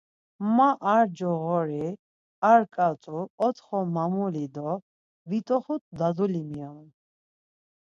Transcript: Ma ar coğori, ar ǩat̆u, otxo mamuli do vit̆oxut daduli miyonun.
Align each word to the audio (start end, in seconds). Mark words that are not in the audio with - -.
Ma 0.55 0.69
ar 0.93 1.03
coğori, 1.17 1.87
ar 2.51 2.61
ǩat̆u, 2.73 3.19
otxo 3.47 3.79
mamuli 3.93 4.45
do 4.55 4.71
vit̆oxut 5.29 5.83
daduli 5.97 6.41
miyonun. 6.49 6.89